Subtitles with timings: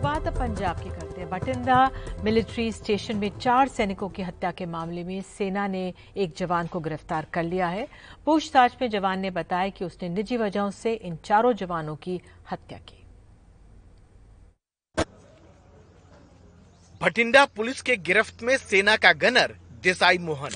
[0.00, 1.78] बात अब पंजाब की करते हैं बटिंडा
[2.24, 5.82] मिलिट्री स्टेशन में चार सैनिकों की हत्या के मामले में सेना ने
[6.16, 7.86] एक जवान को गिरफ़्तार कर लिया है।
[8.26, 12.78] पूछताछ में जवान ने बताया कि उसने निजी वजहों से इन चारों जवानों की हत्या
[12.78, 12.96] की।
[17.00, 20.50] भटिंडा पुलिस के गिरफ्त में सेना का गनर देसाई मोहन।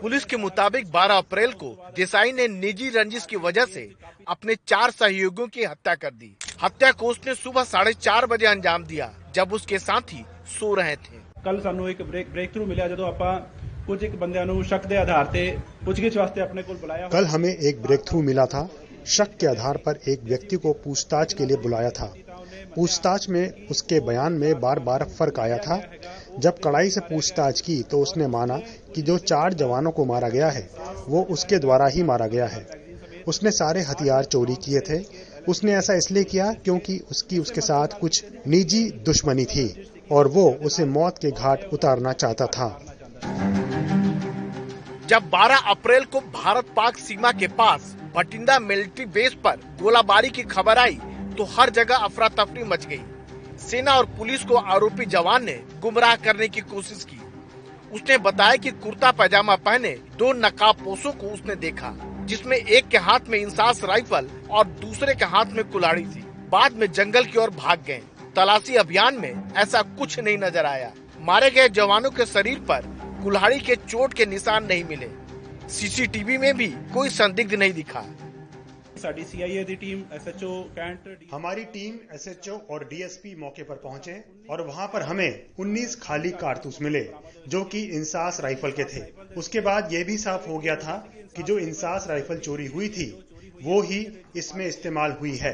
[0.00, 3.90] पुलिस के मुताबिक 12 अप्रैल को देसाई ने निजी रंजिश की वजह से
[4.28, 8.83] अपने चार सहयोगियों की हत्या कर दी। हत्या को उसने सुबह साढ़े चार बजे अंजाम
[8.85, 13.07] दिया जब उसके साथी सो रहे थे ਕੱਲ ਸਾਨੂੰ ਇੱਕ ਬ੍ਰੇਕ ਬ੍ਰੇਕ ਥਰੂ ਮਿਲਿਆ ਜਦੋਂ
[13.07, 13.39] ਆਪਾਂ
[13.87, 15.41] ਕੁਝ ਇੱਕ ਬੰਦਿਆਂ ਨੂੰ ਸ਼ੱਕ ਦੇ ਆਧਾਰ ਤੇ
[15.85, 18.61] ਪੁੱਛਗਿੱਛ ਵਾਸਤੇ ਆਪਣੇ ਕੋਲ ਬੁਲਾਇਆ कल हमें एक ब्रेक थ्रू मिला था
[19.07, 22.07] शक के आधार पर एक व्यक्ति को पूछताछ के लिए बुलाया था
[22.75, 25.77] पूछताछ में उसके बयान में बार बार फर्क आया था
[26.39, 28.57] जब कड़ाई से पूछताछ की तो उसने माना
[28.95, 30.63] कि जो चार जवानों को मारा गया है
[31.07, 32.65] वो उसके द्वारा ही मारा गया है
[33.27, 35.03] उसने सारे हथियार चोरी किए थे
[35.48, 40.84] उसने ऐसा इसलिए किया क्योंकि उसकी, उसके साथ कुछ निजी दुश्मनी थी और वो उसे
[40.86, 42.68] मौत के घाट उतारना चाहता था।
[45.06, 50.42] जब 12 अप्रैल को भारत पाक सीमा के पास भटिंडा मिलिट्री बेस पर गोलाबारी की
[50.42, 50.98] खबर आई
[51.38, 53.00] तो हर जगह अफरा तफरी मच गई।
[53.60, 55.52] सेना और पुलिस को आरोपी जवान ने
[55.82, 57.20] गुमराह करने की कोशिश की।
[57.94, 61.88] उसने बताया कि कुर्ता पैजामा पहने दो नकाबपोशों को उसने देखा।
[62.28, 66.72] जिसमें एक के हाथ में इंसास राइफल और दूसरे के हाथ में कुलाड़ी थी। बाद
[66.72, 68.02] में जंगल की ओर भाग गए।
[68.36, 72.86] तलाशी अभियान में ऐसा कुछ नहीं नज़र आया। मारे गए जवानों के शरीर पर
[73.22, 75.08] कुल्हाड़ी के चोट के निशान नहीं मिले।
[75.70, 78.04] सीसीटीवी में भी कोई संदिग्ध नहीं दिखा।
[79.00, 85.46] टीम एसएचओ कैंट हमारी टीम एसएचओ और डीएसपी मौके पर पहुँचे और वहाँ पर हमें
[85.60, 87.00] 19 खाली कारतूस मिले।
[87.48, 89.00] जो कि इंसास राइफल के थे।
[89.36, 90.96] उसके बाद ये भी साफ़ हो गया था
[91.36, 93.10] कि जो इंसास राइफल चोरी हुई थी,
[93.62, 95.52] वो ही इसमें इस्तेमाल हुई है।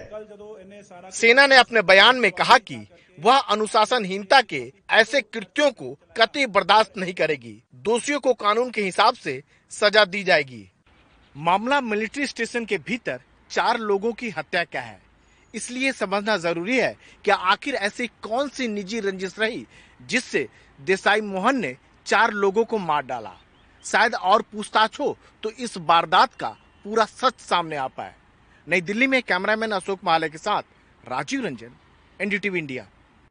[1.12, 2.76] सेना ने अपने बयान में कहा कि
[3.18, 9.14] वह अनुशासनहीनता के ऐसे कृत्यों को कतई बर्दाश्त नहीं करेगी। दोषियों को कानून के हिसाब
[9.14, 10.68] से सजा दी जाएगी।
[11.36, 13.20] मामला मिलिट्री स्टेशन के भीतर
[13.50, 15.00] चार लोगों की हत्या का है।
[15.54, 19.66] इसलिए समझना ज़रूरी है कि आखिर ऐसी कौन सी निजी रंजिश रही,
[20.06, 20.48] जिससे
[20.78, 21.76] देसाई मोहन ने
[22.06, 23.32] चार लोगों को मार डाला।
[23.84, 26.48] शायद और पूछताछ हो तो इस वारदात का
[26.84, 28.14] पूरा सच सामने आ पाए।
[28.66, 30.62] नई दिल्ली में कैमरामैन अशोक महाले के साथ
[31.04, 31.70] राजीव रंजन,
[32.20, 32.86] एनडीटीवी इंडिया।